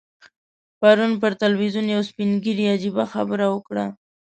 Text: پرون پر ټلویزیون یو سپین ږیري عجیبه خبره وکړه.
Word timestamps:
پرون 0.79 1.11
پر 1.21 1.31
ټلویزیون 1.41 1.87
یو 1.95 2.01
سپین 2.09 2.29
ږیري 2.43 2.65
عجیبه 2.75 3.03
خبره 3.13 3.45
وکړه. 3.49 3.85